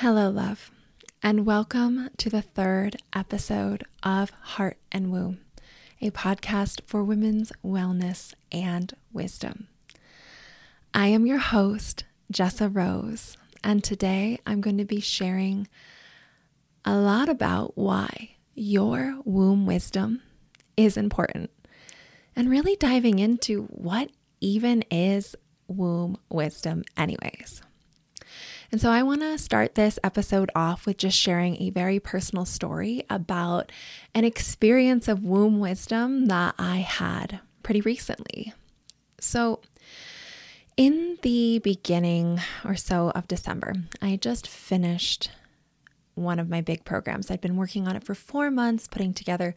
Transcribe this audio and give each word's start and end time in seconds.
Hello, 0.00 0.30
love, 0.30 0.70
and 1.24 1.44
welcome 1.44 2.10
to 2.18 2.30
the 2.30 2.40
third 2.40 2.94
episode 3.12 3.82
of 4.04 4.30
Heart 4.30 4.76
and 4.92 5.10
Womb, 5.10 5.40
a 6.00 6.12
podcast 6.12 6.82
for 6.86 7.02
women's 7.02 7.50
wellness 7.64 8.32
and 8.52 8.94
wisdom. 9.12 9.66
I 10.94 11.08
am 11.08 11.26
your 11.26 11.38
host, 11.38 12.04
Jessa 12.32 12.72
Rose, 12.72 13.36
and 13.64 13.82
today 13.82 14.38
I'm 14.46 14.60
going 14.60 14.78
to 14.78 14.84
be 14.84 15.00
sharing 15.00 15.66
a 16.84 16.96
lot 16.96 17.28
about 17.28 17.76
why 17.76 18.36
your 18.54 19.18
womb 19.24 19.66
wisdom 19.66 20.22
is 20.76 20.96
important 20.96 21.50
and 22.36 22.48
really 22.48 22.76
diving 22.76 23.18
into 23.18 23.64
what 23.64 24.10
even 24.40 24.82
is 24.92 25.34
womb 25.66 26.18
wisdom, 26.30 26.84
anyways. 26.96 27.62
And 28.70 28.80
so 28.82 28.90
I 28.90 29.02
want 29.02 29.22
to 29.22 29.38
start 29.38 29.76
this 29.76 29.98
episode 30.04 30.50
off 30.54 30.84
with 30.84 30.98
just 30.98 31.16
sharing 31.16 31.60
a 31.60 31.70
very 31.70 31.98
personal 31.98 32.44
story 32.44 33.02
about 33.08 33.72
an 34.14 34.24
experience 34.24 35.08
of 35.08 35.24
womb 35.24 35.58
wisdom 35.58 36.26
that 36.26 36.54
I 36.58 36.78
had 36.78 37.40
pretty 37.62 37.80
recently. 37.80 38.52
So, 39.20 39.60
in 40.76 41.18
the 41.22 41.60
beginning 41.60 42.40
or 42.62 42.76
so 42.76 43.10
of 43.14 43.26
December, 43.26 43.72
I 44.02 44.16
just 44.16 44.46
finished 44.46 45.30
one 46.14 46.38
of 46.38 46.50
my 46.50 46.60
big 46.60 46.84
programs. 46.84 47.30
I'd 47.30 47.40
been 47.40 47.56
working 47.56 47.88
on 47.88 47.96
it 47.96 48.04
for 48.04 48.14
four 48.14 48.50
months, 48.50 48.86
putting 48.86 49.14
together 49.14 49.54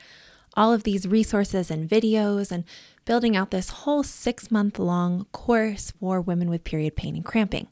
all 0.55 0.73
of 0.73 0.83
these 0.83 1.05
resources 1.05 1.69
and 1.69 1.87
videos 1.87 2.49
and 2.49 2.63
building 3.05 3.35
out 3.35 3.51
this 3.51 3.69
whole 3.69 4.03
six 4.03 4.49
month 4.49 4.79
long 4.79 5.25
course 5.33 5.91
for 5.99 6.21
women 6.21 6.49
with 6.49 6.63
period 6.63 6.95
pain 6.95 7.15
and 7.15 7.25
cramping 7.25 7.67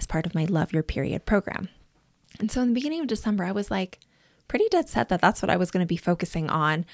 as 0.00 0.06
part 0.06 0.24
of 0.26 0.34
my 0.34 0.46
Love 0.46 0.72
Your 0.72 0.82
Period 0.82 1.26
program. 1.26 1.68
And 2.38 2.50
so 2.50 2.62
in 2.62 2.68
the 2.68 2.74
beginning 2.74 3.00
of 3.00 3.06
December, 3.06 3.44
I 3.44 3.52
was 3.52 3.70
like 3.70 4.00
pretty 4.48 4.66
dead 4.70 4.88
set 4.88 5.10
that 5.10 5.20
that's 5.20 5.42
what 5.42 5.50
I 5.50 5.56
was 5.56 5.70
going 5.70 5.82
to 5.82 5.86
be 5.86 5.98
focusing 5.98 6.48
on 6.48 6.86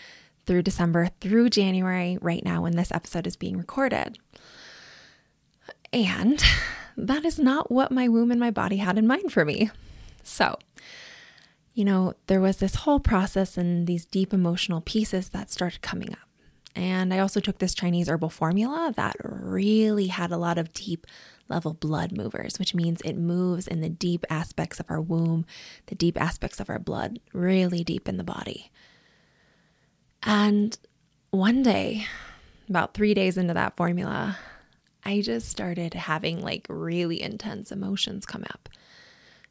through 0.44 0.62
December, 0.62 1.10
through 1.20 1.50
January, 1.50 2.18
right 2.20 2.44
now 2.44 2.62
when 2.62 2.76
this 2.76 2.90
episode 2.92 3.26
is 3.26 3.36
being 3.36 3.56
recorded. 3.56 4.18
And 5.92 6.42
that 6.96 7.24
is 7.24 7.38
not 7.38 7.70
what 7.70 7.92
my 7.92 8.08
womb 8.08 8.32
and 8.32 8.40
my 8.40 8.50
body 8.50 8.78
had 8.78 8.98
in 8.98 9.06
mind 9.06 9.32
for 9.32 9.44
me. 9.44 9.70
So, 10.24 10.58
you 11.74 11.84
know, 11.84 12.14
there 12.26 12.40
was 12.40 12.56
this 12.56 12.74
whole 12.74 12.98
process 12.98 13.56
and 13.56 13.86
these 13.86 14.04
deep 14.04 14.34
emotional 14.34 14.80
pieces 14.80 15.28
that 15.28 15.50
started 15.50 15.80
coming 15.80 16.12
up. 16.12 16.18
And 16.74 17.14
I 17.14 17.20
also 17.20 17.38
took 17.40 17.58
this 17.58 17.74
Chinese 17.74 18.08
herbal 18.08 18.30
formula 18.30 18.92
that 18.96 19.14
really 19.20 20.08
had 20.08 20.32
a 20.32 20.36
lot 20.36 20.58
of 20.58 20.72
deep 20.72 21.06
level 21.48 21.74
blood 21.74 22.12
movers, 22.12 22.58
which 22.58 22.74
means 22.74 23.00
it 23.02 23.16
moves 23.16 23.66
in 23.66 23.80
the 23.80 23.88
deep 23.88 24.24
aspects 24.28 24.80
of 24.80 24.86
our 24.88 25.00
womb, 25.00 25.46
the 25.86 25.94
deep 25.94 26.20
aspects 26.20 26.60
of 26.60 26.68
our 26.70 26.78
blood, 26.78 27.20
really 27.32 27.84
deep 27.84 28.08
in 28.08 28.16
the 28.16 28.24
body. 28.24 28.70
And 30.22 30.76
one 31.30 31.62
day, 31.62 32.06
about 32.68 32.94
three 32.94 33.14
days 33.14 33.36
into 33.36 33.54
that 33.54 33.76
formula, 33.76 34.38
I 35.04 35.20
just 35.20 35.48
started 35.48 35.94
having 35.94 36.40
like 36.40 36.66
really 36.68 37.22
intense 37.22 37.70
emotions 37.70 38.26
come 38.26 38.44
up. 38.50 38.68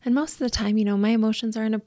And 0.04 0.14
most 0.14 0.34
of 0.34 0.40
the 0.40 0.50
time, 0.50 0.78
you 0.78 0.86
know, 0.86 0.98
my 0.98 1.10
emotions 1.10 1.56
are 1.56 1.64
in 1.64 1.74
a 1.74 1.82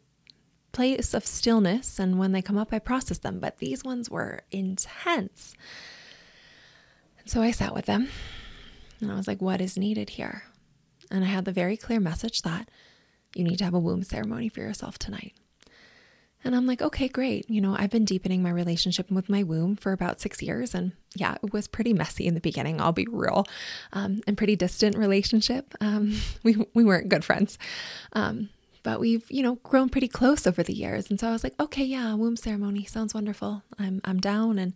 place 0.72 1.14
of 1.14 1.26
stillness, 1.26 1.98
and 1.98 2.18
when 2.18 2.32
they 2.32 2.42
come 2.42 2.58
up, 2.58 2.72
I 2.72 2.78
process 2.78 3.18
them. 3.18 3.40
But 3.40 3.58
these 3.58 3.84
ones 3.84 4.10
were 4.10 4.40
intense. 4.50 5.54
And 7.18 7.28
so 7.28 7.42
I 7.42 7.50
sat 7.50 7.74
with 7.74 7.86
them 7.86 8.08
and 9.00 9.10
I 9.10 9.14
was 9.14 9.28
like, 9.28 9.40
what 9.40 9.60
is 9.60 9.76
needed 9.76 10.10
here? 10.10 10.44
And 11.10 11.24
I 11.24 11.28
had 11.28 11.44
the 11.44 11.52
very 11.52 11.76
clear 11.76 12.00
message 12.00 12.42
that 12.42 12.68
you 13.34 13.44
need 13.44 13.58
to 13.58 13.64
have 13.64 13.74
a 13.74 13.78
womb 13.78 14.02
ceremony 14.02 14.48
for 14.48 14.60
yourself 14.60 14.98
tonight. 14.98 15.34
And 16.44 16.54
I'm 16.54 16.66
like, 16.66 16.80
okay, 16.80 17.08
great. 17.08 17.50
You 17.50 17.60
know, 17.60 17.74
I've 17.76 17.90
been 17.90 18.04
deepening 18.04 18.42
my 18.42 18.50
relationship 18.50 19.10
with 19.10 19.28
my 19.28 19.42
womb 19.42 19.74
for 19.74 19.92
about 19.92 20.20
six 20.20 20.40
years. 20.40 20.72
And 20.74 20.92
yeah, 21.16 21.36
it 21.42 21.52
was 21.52 21.66
pretty 21.66 21.92
messy 21.92 22.26
in 22.26 22.34
the 22.34 22.40
beginning, 22.40 22.80
I'll 22.80 22.92
be 22.92 23.06
real, 23.10 23.44
um, 23.92 24.20
and 24.26 24.36
pretty 24.36 24.54
distant 24.54 24.96
relationship. 24.96 25.74
Um, 25.80 26.20
we, 26.44 26.56
we 26.74 26.84
weren't 26.84 27.08
good 27.08 27.24
friends. 27.24 27.58
Um, 28.12 28.50
but 28.88 29.00
we've, 29.00 29.30
you 29.30 29.42
know, 29.42 29.56
grown 29.56 29.90
pretty 29.90 30.08
close 30.08 30.46
over 30.46 30.62
the 30.62 30.72
years. 30.72 31.10
And 31.10 31.20
so 31.20 31.28
I 31.28 31.32
was 31.32 31.44
like, 31.44 31.52
okay, 31.60 31.84
yeah, 31.84 32.14
womb 32.14 32.36
ceremony 32.36 32.86
sounds 32.86 33.12
wonderful. 33.12 33.62
I'm, 33.78 34.00
I'm 34.02 34.18
down. 34.18 34.58
And, 34.58 34.72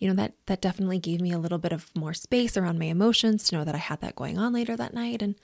you 0.00 0.08
know, 0.08 0.14
that, 0.14 0.32
that 0.46 0.60
definitely 0.60 0.98
gave 0.98 1.20
me 1.20 1.30
a 1.30 1.38
little 1.38 1.58
bit 1.58 1.70
of 1.70 1.88
more 1.94 2.12
space 2.12 2.56
around 2.56 2.80
my 2.80 2.86
emotions 2.86 3.44
to 3.44 3.54
know 3.56 3.62
that 3.62 3.76
I 3.76 3.78
had 3.78 4.00
that 4.00 4.16
going 4.16 4.36
on 4.36 4.52
later 4.52 4.76
that 4.76 4.94
night. 4.94 5.22
And 5.22 5.36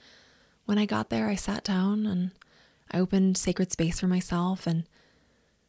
when 0.65 0.77
I 0.77 0.85
got 0.85 1.09
there, 1.09 1.29
I 1.29 1.35
sat 1.35 1.63
down 1.63 2.05
and 2.05 2.31
I 2.91 2.99
opened 2.99 3.37
sacred 3.37 3.71
space 3.71 4.01
for 4.01 4.07
myself 4.07 4.67
and 4.67 4.83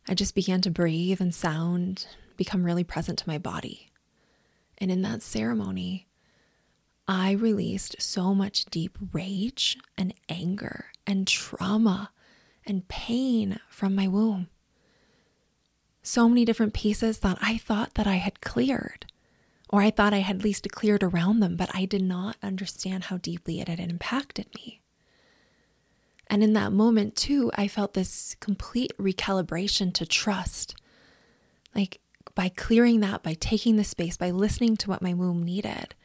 I 0.09 0.15
just 0.15 0.35
began 0.35 0.61
to 0.63 0.73
breathe 0.73 1.21
and 1.21 1.33
sound, 1.33 2.09
become 2.37 2.65
really 2.65 2.83
present 2.83 3.21
to 3.21 3.29
my 3.29 3.39
body. 3.39 3.93
And 4.77 4.91
in 4.91 5.03
that 5.03 5.23
ceremony, 5.23 6.09
I 7.07 7.31
released 7.31 8.03
so 8.03 8.35
much 8.35 8.65
deep 8.65 8.99
rage 9.13 9.79
and 9.97 10.13
anger 10.29 10.87
and 11.07 11.29
trauma 11.29 12.11
and 12.71 12.89
pain 12.89 13.59
from 13.69 13.95
my 13.95 14.09
womb. 14.09 14.49
So 16.03 16.29
many 16.29 16.47
different 16.47 16.73
pieces 16.73 17.19
that 17.19 17.37
I 17.43 17.59
thought 17.59 17.95
that 17.95 18.07
I 18.07 18.17
had 18.17 18.41
cleared, 18.41 19.05
or 19.69 19.83
I 19.83 19.91
thought 19.91 20.15
I 20.15 20.21
had 20.21 20.37
at 20.37 20.45
least 20.45 20.71
cleared 20.71 21.03
around 21.03 21.41
them, 21.41 21.57
but 21.57 21.69
I 21.75 21.85
did 21.85 22.03
not 22.03 22.37
understand 22.43 23.05
how 23.05 23.19
deeply 23.19 23.61
it 23.61 23.69
had 23.69 23.81
impacted 23.81 24.47
me. 24.55 24.81
And 26.29 26.45
in 26.45 26.53
that 26.55 26.73
moment, 26.73 27.17
too, 27.17 27.51
I 27.57 27.67
felt 27.67 27.95
this 27.95 28.37
complete 28.39 28.97
recalibration 28.99 29.93
to 29.95 30.07
trust. 30.07 30.77
Like 31.75 32.01
by 32.37 32.49
clearing 32.49 33.01
that, 33.01 33.25
by 33.25 33.35
taking 33.35 33.77
the 33.77 33.85
space, 33.85 34.17
by 34.17 34.31
listening 34.31 34.77
to 34.79 34.89
what 34.89 35.03
my 35.03 35.13
womb 35.13 35.43
needed, 35.43 35.97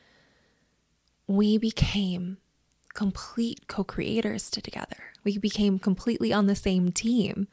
we 1.28 1.60
became 1.60 2.38
complete 2.96 3.68
co 3.68 3.84
creators 3.84 4.50
together. 4.50 5.12
We 5.24 5.38
became 5.38 5.78
completely 5.78 6.34
on 6.34 6.48
the 6.48 6.56
same 6.56 6.92
team. 6.92 7.48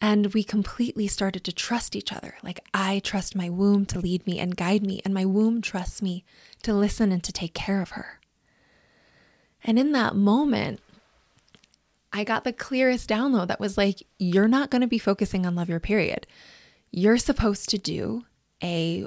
And 0.00 0.32
we 0.32 0.44
completely 0.44 1.08
started 1.08 1.42
to 1.42 1.52
trust 1.52 1.96
each 1.96 2.12
other. 2.12 2.36
Like, 2.44 2.60
I 2.72 3.00
trust 3.00 3.34
my 3.34 3.50
womb 3.50 3.84
to 3.86 3.98
lead 3.98 4.24
me 4.28 4.38
and 4.38 4.56
guide 4.56 4.86
me, 4.86 5.00
and 5.04 5.12
my 5.12 5.24
womb 5.24 5.60
trusts 5.60 6.00
me 6.00 6.24
to 6.62 6.72
listen 6.72 7.10
and 7.10 7.24
to 7.24 7.32
take 7.32 7.52
care 7.52 7.82
of 7.82 7.90
her. 7.90 8.20
And 9.64 9.76
in 9.76 9.90
that 9.92 10.14
moment, 10.14 10.78
I 12.12 12.22
got 12.22 12.44
the 12.44 12.52
clearest 12.52 13.08
download 13.08 13.48
that 13.48 13.58
was 13.58 13.76
like, 13.76 14.04
you're 14.20 14.46
not 14.46 14.70
going 14.70 14.82
to 14.82 14.86
be 14.86 15.00
focusing 15.00 15.44
on 15.44 15.56
love 15.56 15.68
your 15.68 15.80
period. 15.80 16.28
You're 16.92 17.18
supposed 17.18 17.68
to 17.70 17.78
do 17.78 18.22
a 18.62 19.04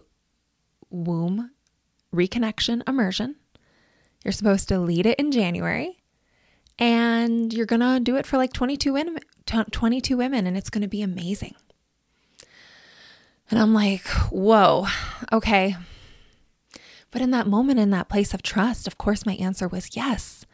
womb 0.90 1.52
reconnection 2.14 2.88
immersion 2.88 3.38
you're 4.24 4.32
supposed 4.32 4.68
to 4.70 4.80
lead 4.80 5.06
it 5.06 5.20
in 5.20 5.32
January 5.32 5.98
and 6.78 7.54
you're 7.54 7.66
going 7.66 7.82
to 7.82 8.00
do 8.00 8.16
it 8.16 8.26
for 8.26 8.38
like 8.38 8.54
22 8.54 8.94
women, 8.94 9.20
22 9.46 10.18
women 10.18 10.48
and 10.48 10.58
it's 10.58 10.70
going 10.70 10.82
to 10.82 10.88
be 10.88 11.02
amazing. 11.02 11.56
And 13.50 13.60
I'm 13.60 13.74
like, 13.74 14.08
whoa, 14.30 14.88
okay. 15.32 15.76
But 17.12 17.22
in 17.22 17.32
that 17.32 17.48
moment, 17.48 17.80
in 17.80 17.90
that 17.90 18.08
place 18.08 18.34
of 18.34 18.42
trust, 18.42 18.88
of 18.88 18.98
course, 18.98 19.26
my 19.26 19.34
answer 19.34 19.68
was 19.68 19.96
yes. 19.96 20.46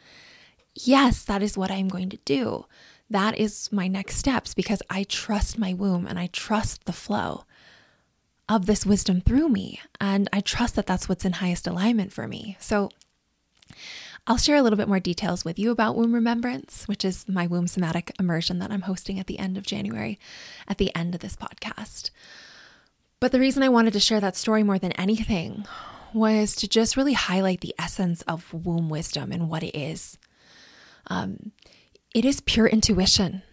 Yes, 0.73 1.23
that 1.23 1.44
is 1.44 1.57
what 1.57 1.72
I'm 1.72 1.88
going 1.88 2.09
to 2.09 2.17
do. 2.25 2.66
That 3.09 3.38
is 3.38 3.72
my 3.72 3.88
next 3.88 4.17
steps 4.17 4.53
because 4.53 4.81
I 4.89 5.03
trust 5.03 5.57
my 5.57 5.73
womb 5.73 6.07
and 6.07 6.19
I 6.19 6.28
trust 6.28 6.85
the 6.85 6.94
flow 6.94 7.45
of 8.49 8.66
this 8.66 8.85
wisdom 8.85 9.22
through 9.22 9.49
me. 9.49 9.79
And 10.01 10.28
I 10.34 10.41
trust 10.41 10.75
that 10.75 10.88
that's 10.88 11.07
what's 11.07 11.25
in 11.25 11.34
highest 11.34 11.67
alignment 11.67 12.11
for 12.11 12.28
me. 12.28 12.57
So 12.59 12.89
I'll 14.26 14.38
share 14.38 14.58
a 14.58 14.62
little 14.62 14.78
bit 14.78 14.90
more 14.90 15.00
details 15.00 15.46
with 15.46 15.58
you 15.58 15.72
about 15.72 15.96
womb 15.96 16.14
remembrance, 16.14 16.86
which 16.88 17.06
is 17.06 17.28
my 17.30 17.48
womb 17.48 17.68
somatic 17.68 18.12
immersion 18.20 18.59
that 18.59 18.72
I'm 18.72 18.82
hosting 18.82 19.20
at 19.20 19.28
the 19.28 19.40
end 19.40 19.58
of 19.58 19.66
January, 19.66 20.20
at 20.68 20.78
the 20.78 20.94
end 20.96 21.16
of 21.16 21.22
this 21.22 21.35
podcast. 21.35 22.09
But 23.20 23.32
the 23.32 23.40
reason 23.40 23.64
I 23.64 23.70
wanted 23.70 23.94
to 23.94 24.00
share 24.00 24.20
that 24.20 24.35
story 24.35 24.64
more 24.64 24.78
than 24.78 24.91
anything 24.94 25.66
was 26.14 26.56
to 26.58 26.68
just 26.68 26.97
really 26.97 27.14
highlight 27.14 27.62
the 27.62 27.76
essence 27.79 28.22
of 28.24 28.53
womb 28.53 28.90
wisdom 28.90 29.32
and 29.32 29.50
what 29.50 29.64
it 29.64 29.78
is. 29.78 30.18
Um, 31.08 31.52
it 32.14 32.26
is 32.26 32.41
pure 32.41 32.68
intuition, 32.68 33.44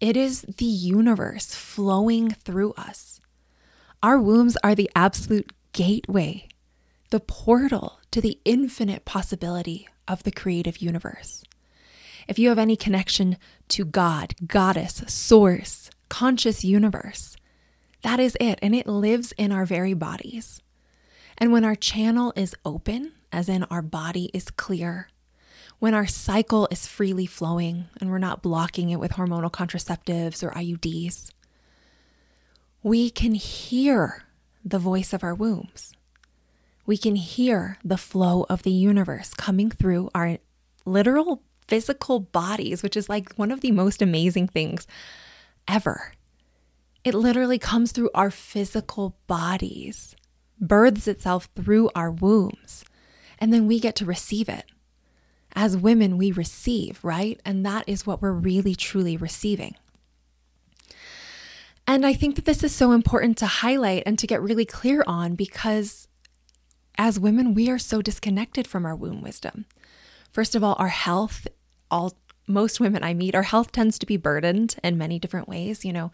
it 0.00 0.16
is 0.16 0.42
the 0.42 0.64
universe 0.64 1.54
flowing 1.54 2.30
through 2.30 2.72
us. 2.72 3.20
Our 4.02 4.18
wombs 4.18 4.56
are 4.62 4.74
the 4.74 4.90
absolute 4.94 5.52
gateway, 5.72 6.48
the 7.10 7.20
portal 7.20 7.99
to 8.10 8.20
the 8.20 8.38
infinite 8.44 9.04
possibility 9.04 9.88
of 10.08 10.22
the 10.22 10.32
creative 10.32 10.78
universe. 10.78 11.44
If 12.28 12.38
you 12.38 12.48
have 12.48 12.58
any 12.58 12.76
connection 12.76 13.36
to 13.68 13.84
God, 13.84 14.34
Goddess, 14.46 15.02
Source, 15.06 15.90
conscious 16.08 16.64
universe, 16.64 17.36
that 18.02 18.20
is 18.20 18.36
it, 18.40 18.58
and 18.62 18.74
it 18.74 18.86
lives 18.86 19.32
in 19.32 19.52
our 19.52 19.64
very 19.64 19.94
bodies. 19.94 20.60
And 21.38 21.52
when 21.52 21.64
our 21.64 21.74
channel 21.74 22.32
is 22.36 22.54
open, 22.64 23.12
as 23.32 23.48
in 23.48 23.64
our 23.64 23.82
body 23.82 24.30
is 24.34 24.50
clear, 24.50 25.08
when 25.78 25.94
our 25.94 26.06
cycle 26.06 26.68
is 26.70 26.86
freely 26.86 27.26
flowing 27.26 27.86
and 28.00 28.10
we're 28.10 28.18
not 28.18 28.42
blocking 28.42 28.90
it 28.90 29.00
with 29.00 29.12
hormonal 29.12 29.50
contraceptives 29.50 30.42
or 30.42 30.50
IUDs, 30.50 31.30
we 32.82 33.10
can 33.10 33.34
hear 33.34 34.24
the 34.64 34.78
voice 34.78 35.12
of 35.12 35.24
our 35.24 35.34
wombs. 35.34 35.94
We 36.86 36.96
can 36.96 37.16
hear 37.16 37.78
the 37.84 37.96
flow 37.96 38.46
of 38.48 38.62
the 38.62 38.70
universe 38.70 39.34
coming 39.34 39.70
through 39.70 40.10
our 40.14 40.38
literal 40.84 41.42
physical 41.68 42.20
bodies, 42.20 42.82
which 42.82 42.96
is 42.96 43.08
like 43.08 43.34
one 43.34 43.52
of 43.52 43.60
the 43.60 43.70
most 43.70 44.02
amazing 44.02 44.48
things 44.48 44.86
ever. 45.68 46.12
It 47.04 47.14
literally 47.14 47.58
comes 47.58 47.92
through 47.92 48.10
our 48.14 48.30
physical 48.30 49.16
bodies, 49.26 50.16
births 50.60 51.06
itself 51.06 51.48
through 51.54 51.90
our 51.94 52.10
wombs, 52.10 52.84
and 53.38 53.52
then 53.52 53.66
we 53.66 53.80
get 53.80 53.94
to 53.96 54.04
receive 54.04 54.48
it. 54.48 54.64
As 55.54 55.76
women, 55.76 56.18
we 56.18 56.30
receive, 56.30 57.00
right? 57.02 57.40
And 57.44 57.64
that 57.64 57.84
is 57.88 58.06
what 58.06 58.20
we're 58.20 58.32
really 58.32 58.74
truly 58.74 59.16
receiving. 59.16 59.74
And 61.86 62.06
I 62.06 62.12
think 62.12 62.36
that 62.36 62.44
this 62.44 62.62
is 62.62 62.74
so 62.74 62.92
important 62.92 63.36
to 63.38 63.46
highlight 63.46 64.04
and 64.06 64.18
to 64.18 64.26
get 64.26 64.42
really 64.42 64.64
clear 64.64 65.02
on 65.06 65.34
because 65.34 66.06
as 67.00 67.18
women, 67.18 67.54
we 67.54 67.70
are 67.70 67.78
so 67.78 68.02
disconnected 68.02 68.66
from 68.66 68.84
our 68.84 68.94
womb 68.94 69.22
wisdom. 69.22 69.64
First 70.30 70.54
of 70.54 70.62
all, 70.62 70.76
our 70.78 70.88
health, 70.88 71.48
all 71.90 72.12
most 72.46 72.78
women 72.78 73.02
I 73.02 73.14
meet, 73.14 73.34
our 73.34 73.42
health 73.42 73.72
tends 73.72 73.98
to 73.98 74.06
be 74.06 74.18
burdened 74.18 74.76
in 74.84 74.98
many 74.98 75.18
different 75.18 75.48
ways. 75.48 75.82
You 75.82 75.94
know, 75.94 76.12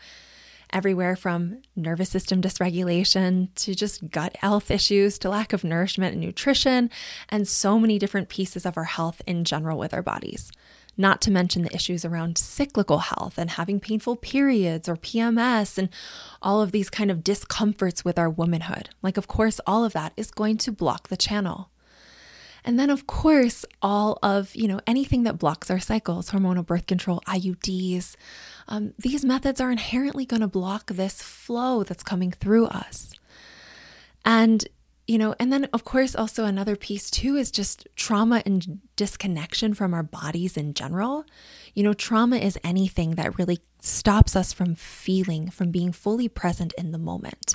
everywhere 0.73 1.17
from 1.17 1.61
nervous 1.75 2.11
system 2.11 2.41
dysregulation 2.41 3.49
to 3.57 3.75
just 3.75 4.13
gut 4.13 4.37
health 4.37 4.71
issues 4.71 5.19
to 5.19 5.29
lack 5.29 5.53
of 5.53 5.65
nourishment 5.65 6.13
and 6.13 6.25
nutrition, 6.25 6.89
and 7.29 7.49
so 7.49 7.81
many 7.81 7.99
different 7.99 8.29
pieces 8.29 8.65
of 8.65 8.77
our 8.77 8.85
health 8.85 9.21
in 9.27 9.43
general 9.43 9.79
with 9.79 9.93
our 9.93 10.03
bodies. 10.03 10.53
Not 10.97 11.21
to 11.23 11.31
mention 11.31 11.63
the 11.63 11.75
issues 11.75 12.05
around 12.05 12.39
cyclical 12.39 12.99
health 12.99 13.37
and 13.37 13.51
having 13.51 13.81
painful 13.81 14.17
periods 14.17 14.89
or 14.89 14.97
PMS 14.97 15.77
and 15.77 15.91
all 16.41 16.63
of 16.63 16.73
these 16.73 16.89
kind 16.89 17.11
of 17.11 17.23
discomforts 17.23 18.05
with 18.05 18.19
our 18.19 18.31
womanhood. 18.31 18.91
Like, 19.03 19.17
of 19.17 19.29
course, 19.29 19.61
all 19.67 19.85
of 19.85 19.93
that 19.93 20.13
is 20.17 20.31
going 20.31 20.57
to 20.59 20.73
block 20.73 21.09
the 21.09 21.17
channel. 21.17 21.71
And 22.65 22.81
then, 22.81 22.91
of 22.91 23.07
course, 23.07 23.65
all 23.81 24.19
of, 24.25 24.57
you 24.57 24.67
know, 24.67 24.81
anything 24.89 25.23
that 25.23 25.39
blocks 25.39 25.71
our 25.71 25.79
cycles, 25.79 26.31
hormonal 26.31 26.67
birth 26.67 26.87
control, 26.87 27.23
IUDs, 27.29 28.17
um, 28.67 28.93
these 28.99 29.25
methods 29.25 29.61
are 29.61 29.71
inherently 29.71 30.27
going 30.27 30.41
to 30.41 30.49
block 30.49 30.87
this 30.91 31.23
flow 31.23 31.85
that's 31.85 32.03
coming 32.03 32.33
through 32.33 32.67
us. 32.67 33.13
And, 34.25 34.67
you 35.07 35.19
know, 35.19 35.35
and 35.39 35.53
then, 35.53 35.69
of 35.73 35.85
course, 35.85 36.17
also 36.17 36.45
another 36.45 36.75
piece 36.75 37.11
too 37.11 37.37
is 37.37 37.51
just 37.51 37.87
trauma 37.95 38.43
and 38.45 38.81
disconnection 38.97 39.73
from 39.73 39.95
our 39.95 40.03
bodies 40.03 40.57
in 40.57 40.75
general. 40.75 41.25
You 41.75 41.85
know, 41.85 41.95
trauma 41.95 42.37
is 42.37 42.59
anything 42.65 43.15
that 43.15 43.39
really 43.39 43.61
stops 43.81 44.35
us 44.35 44.53
from 44.53 44.75
feeling, 44.75 45.49
from 45.49 45.71
being 45.71 45.93
fully 45.93 46.29
present 46.29 46.73
in 46.77 46.91
the 46.91 46.99
moment, 46.99 47.55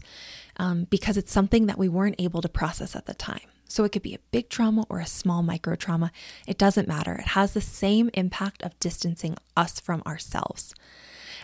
um, 0.57 0.85
because 0.89 1.17
it's 1.17 1.31
something 1.31 1.65
that 1.65 1.77
we 1.77 1.89
weren't 1.89 2.15
able 2.19 2.41
to 2.41 2.49
process 2.49 2.95
at 2.95 3.05
the 3.05 3.13
time. 3.13 3.41
So 3.67 3.83
it 3.83 3.91
could 3.91 4.01
be 4.01 4.15
a 4.15 4.19
big 4.31 4.49
trauma 4.49 4.85
or 4.89 4.99
a 4.99 5.05
small 5.05 5.43
micro 5.43 5.75
trauma. 5.75 6.11
It 6.45 6.57
doesn't 6.57 6.87
matter. 6.87 7.15
It 7.15 7.27
has 7.27 7.53
the 7.53 7.61
same 7.61 8.09
impact 8.13 8.63
of 8.63 8.79
distancing 8.79 9.37
us 9.55 9.79
from 9.79 10.03
ourselves. 10.05 10.73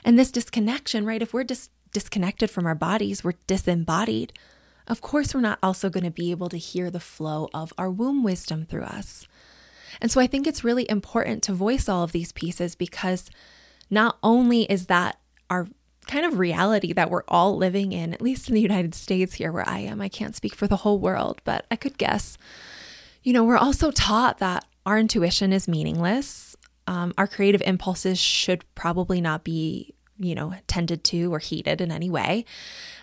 And 0.03 0.17
this 0.17 0.31
disconnection, 0.31 1.05
right? 1.05 1.21
If 1.21 1.33
we're 1.33 1.45
just 1.45 1.71
disconnected 1.91 2.49
from 2.49 2.65
our 2.65 2.75
bodies, 2.75 3.23
we're 3.23 3.33
disembodied. 3.47 4.33
Of 4.87 5.01
course, 5.01 5.35
we're 5.35 5.41
not 5.41 5.59
also 5.61 5.89
going 5.89 6.05
to 6.05 6.11
be 6.11 6.31
able 6.31 6.49
to 6.49 6.57
hear 6.57 6.89
the 6.89 6.99
flow 6.99 7.49
of 7.53 7.73
our 7.77 7.89
womb 7.89 8.23
wisdom 8.23 8.65
through 8.65 8.83
us. 8.83 9.27
And 10.01 10.11
so 10.11 10.21
I 10.21 10.27
think 10.27 10.47
it's 10.47 10.63
really 10.63 10.89
important 10.89 11.43
to 11.43 11.53
voice 11.53 11.89
all 11.89 12.03
of 12.03 12.11
these 12.11 12.31
pieces 12.31 12.75
because 12.75 13.29
not 13.89 14.17
only 14.23 14.63
is 14.63 14.87
that 14.87 15.19
our 15.49 15.67
kind 16.07 16.25
of 16.25 16.39
reality 16.39 16.93
that 16.93 17.09
we're 17.09 17.23
all 17.27 17.57
living 17.57 17.91
in, 17.91 18.13
at 18.13 18.21
least 18.21 18.47
in 18.47 18.55
the 18.55 18.61
United 18.61 18.95
States 18.95 19.35
here 19.35 19.51
where 19.51 19.67
I 19.67 19.79
am. 19.79 20.01
I 20.01 20.09
can't 20.09 20.35
speak 20.35 20.55
for 20.55 20.67
the 20.67 20.77
whole 20.77 20.99
world, 20.99 21.41
but 21.43 21.65
I 21.69 21.75
could 21.75 21.97
guess. 21.97 22.37
You 23.23 23.33
know, 23.33 23.43
we're 23.43 23.57
also 23.57 23.91
taught 23.91 24.39
that 24.39 24.65
our 24.85 24.97
intuition 24.97 25.51
is 25.51 25.67
meaningless. 25.67 26.55
Um, 26.87 27.13
our 27.17 27.27
creative 27.27 27.61
impulses 27.65 28.17
should 28.17 28.63
probably 28.73 29.19
not 29.19 29.43
be, 29.43 29.93
you 30.19 30.35
know, 30.35 30.53
tended 30.67 31.03
to 31.05 31.33
or 31.33 31.39
heeded 31.39 31.81
in 31.81 31.91
any 31.91 32.09
way. 32.09 32.45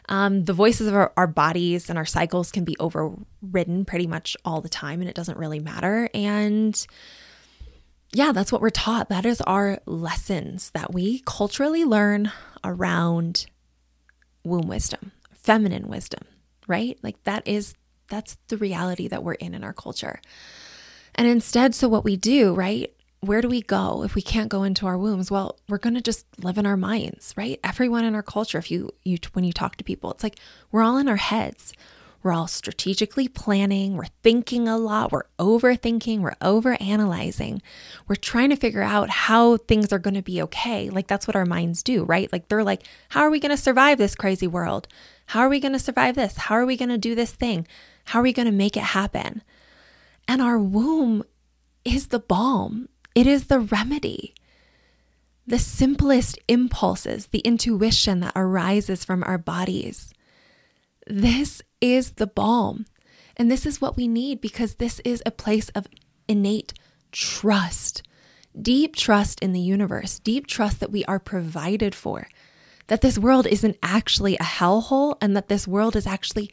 Um, 0.09 0.45
the 0.45 0.53
voices 0.53 0.87
of 0.87 0.95
our, 0.95 1.13
our 1.17 1.27
bodies 1.27 1.89
and 1.89 1.99
our 1.99 2.05
cycles 2.05 2.53
can 2.53 2.65
be 2.65 2.77
overridden 2.79 3.85
pretty 3.85 4.07
much 4.07 4.37
all 4.45 4.61
the 4.61 4.69
time, 4.69 5.01
and 5.01 5.09
it 5.09 5.17
doesn't 5.17 5.39
really 5.39 5.61
matter. 5.61 6.09
And 6.13 6.87
yeah, 8.13 8.33
that's 8.33 8.53
what 8.53 8.61
we're 8.61 8.71
taught. 8.71 9.09
That 9.09 9.27
is 9.27 9.41
our 9.43 9.81
lessons 9.87 10.71
that 10.71 10.93
we 10.93 11.23
culturally 11.27 11.85
learn 11.85 12.31
around 12.63 13.47
womb 14.45 14.69
wisdom, 14.69 15.13
feminine 15.33 15.89
wisdom, 15.89 16.23
right? 16.67 16.99
Like 17.03 17.23
that 17.25 17.47
is 17.47 17.75
that's 18.09 18.37
the 18.49 18.57
reality 18.57 19.09
that 19.09 19.25
we're 19.25 19.35
in 19.35 19.55
in 19.55 19.65
our 19.65 19.73
culture. 19.73 20.21
And 21.15 21.27
instead, 21.27 21.75
so 21.75 21.89
what 21.89 22.05
we 22.05 22.17
do, 22.17 22.55
right? 22.55 22.93
Where 23.25 23.41
do 23.41 23.49
we 23.49 23.63
go 23.63 24.05
if 24.05 24.15
we 24.15 24.23
can't 24.23 24.49
go 24.49 24.63
into 24.63 24.87
our 24.87 24.99
wombs? 24.99 25.31
Well, 25.31 25.59
we're 25.69 25.79
going 25.79 25.95
to 25.95 26.01
just 26.01 26.27
live 26.43 26.59
in 26.59 26.67
our 26.67 26.77
minds, 26.77 27.33
right? 27.37 27.59
Everyone 27.65 28.05
in 28.05 28.15
our 28.15 28.23
culture, 28.23 28.59
if 28.59 28.71
you 28.71 28.91
you 29.05 29.19
when 29.33 29.45
you 29.45 29.53
talk 29.53 29.77
to 29.77 29.85
people, 29.85 30.11
it's 30.13 30.23
like 30.23 30.39
we're 30.71 30.83
all 30.83 30.99
in 30.99 31.09
our 31.09 31.17
heads. 31.17 31.73
We're 32.23 32.33
all 32.33 32.49
strategically 32.49 33.29
planning, 33.29 33.99
we're 33.99 34.07
thinking 34.23 34.67
a 34.67 34.79
lot, 34.79 35.13
we're 35.13 35.27
overthinking, 35.39 36.21
we're 36.21 36.33
overanalyzing. 36.37 37.61
We're 38.09 38.15
trying 38.15 38.49
to 38.49 38.57
figure 38.57 38.81
out 38.81 39.11
how 39.11 39.59
things 39.59 39.93
are 39.93 39.99
going 39.99 40.15
to 40.15 40.23
be 40.23 40.41
okay. 40.41 40.89
Like 40.89 41.07
that's 41.07 41.27
what 41.27 41.37
our 41.37 41.45
minds 41.45 41.83
do, 41.83 42.03
right? 42.05 42.33
Like 42.33 42.49
they're 42.49 42.65
like, 42.65 42.85
how 43.11 43.21
are 43.21 43.31
we 43.31 43.41
going 43.41 43.51
to 43.51 43.59
survive 43.59 43.99
this 43.99 44.15
crazy 44.15 44.47
world? 44.47 44.89
How 45.27 45.41
are 45.41 45.51
we 45.51 45.61
going 45.61 45.75
to 45.75 45.79
survive 45.79 46.15
this? 46.15 46.39
How 46.39 46.55
are 46.55 46.65
we 46.65 46.79
going 46.79 46.89
to 46.89 46.97
do 46.97 47.15
this 47.15 47.33
thing? 47.33 47.67
How 48.07 48.21
are 48.21 48.23
we 48.23 48.33
going 48.33 48.47
to 48.47 48.53
make 48.53 48.79
it 48.79 48.85
happen? 48.85 49.43
And 50.27 50.41
our 50.41 50.59
womb 50.59 51.25
is 51.85 52.07
the 52.07 52.21
balm, 52.21 52.89
it 53.15 53.27
is 53.27 53.47
the 53.47 53.61
remedy. 53.61 54.35
The 55.47 55.59
simplest 55.59 56.39
impulses, 56.49 57.27
the 57.27 57.41
intuition 57.41 58.21
that 58.21 58.33
arises 58.35 59.05
from 59.05 59.23
our 59.25 59.39
bodies. 59.39 60.13
This 61.07 61.61
is 61.81 62.13
the 62.13 62.27
balm. 62.27 62.87
And 63.37 63.51
this 63.51 63.67
is 63.67 63.81
what 63.81 63.97
we 63.97 64.09
need 64.09 64.41
because 64.41 64.77
this 64.77 65.01
is 65.05 65.23
a 65.27 65.31
place 65.31 65.69
of 65.71 65.87
innate 66.29 66.73
trust, 67.13 68.03
deep 68.61 68.97
trust 68.97 69.41
in 69.41 69.53
the 69.53 69.61
universe, 69.61 70.19
deep 70.19 70.47
trust 70.47 70.81
that 70.81 70.93
we 70.93 71.05
are 71.05 71.19
provided 71.19 71.95
for, 71.95 72.29
that 72.87 73.01
this 73.01 73.19
world 73.19 73.47
isn't 73.47 73.77
actually 73.83 74.37
a 74.37 74.45
hellhole 74.45 75.17
and 75.21 75.37
that 75.37 75.49
this 75.49 75.69
world 75.69 75.97
is 75.97 76.07
actually 76.07 76.51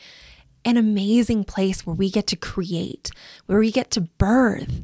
an 0.65 0.77
amazing 0.77 1.43
place 1.43 1.85
where 1.85 1.95
we 1.95 2.09
get 2.09 2.27
to 2.27 2.35
create, 2.35 3.11
where 3.45 3.59
we 3.59 3.71
get 3.71 3.91
to 3.91 4.01
birth, 4.01 4.81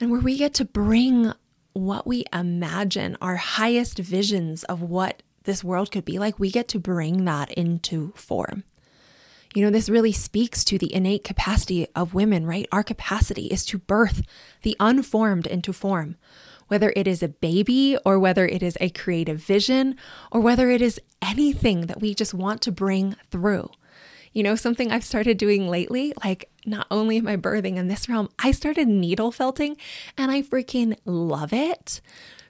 and 0.00 0.10
where 0.10 0.20
we 0.20 0.36
get 0.36 0.54
to 0.54 0.64
bring 0.64 1.32
what 1.72 2.06
we 2.06 2.24
imagine, 2.32 3.16
our 3.20 3.36
highest 3.36 3.98
visions 3.98 4.64
of 4.64 4.82
what 4.82 5.22
this 5.44 5.62
world 5.62 5.92
could 5.92 6.04
be 6.04 6.18
like, 6.18 6.38
we 6.38 6.50
get 6.50 6.68
to 6.68 6.78
bring 6.78 7.24
that 7.26 7.50
into 7.52 8.12
form. 8.14 8.64
You 9.54 9.64
know, 9.64 9.70
this 9.70 9.88
really 9.88 10.12
speaks 10.12 10.64
to 10.64 10.78
the 10.78 10.92
innate 10.94 11.24
capacity 11.24 11.88
of 11.94 12.14
women, 12.14 12.46
right? 12.46 12.68
Our 12.70 12.82
capacity 12.82 13.46
is 13.46 13.64
to 13.66 13.78
birth 13.78 14.22
the 14.62 14.76
unformed 14.78 15.46
into 15.46 15.72
form, 15.72 16.16
whether 16.68 16.92
it 16.94 17.08
is 17.08 17.22
a 17.22 17.28
baby 17.28 17.96
or 18.04 18.18
whether 18.18 18.46
it 18.46 18.62
is 18.62 18.78
a 18.80 18.90
creative 18.90 19.38
vision 19.38 19.96
or 20.30 20.40
whether 20.40 20.70
it 20.70 20.80
is 20.80 21.00
anything 21.20 21.86
that 21.86 22.00
we 22.00 22.14
just 22.14 22.32
want 22.32 22.60
to 22.62 22.72
bring 22.72 23.16
through. 23.30 23.70
You 24.32 24.42
know, 24.42 24.54
something 24.54 24.92
I've 24.92 25.04
started 25.04 25.38
doing 25.38 25.68
lately, 25.68 26.12
like 26.24 26.48
not 26.64 26.86
only 26.90 27.16
am 27.16 27.26
I 27.26 27.36
birthing 27.36 27.76
in 27.76 27.88
this 27.88 28.08
realm, 28.08 28.28
I 28.38 28.52
started 28.52 28.86
needle 28.86 29.32
felting 29.32 29.76
and 30.16 30.30
I 30.30 30.42
freaking 30.42 30.96
love 31.04 31.52
it 31.52 32.00